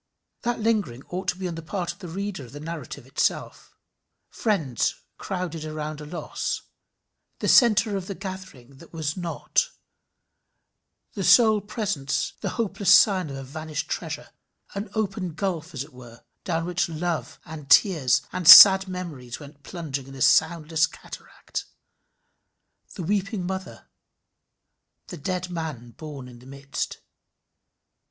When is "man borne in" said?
25.51-26.39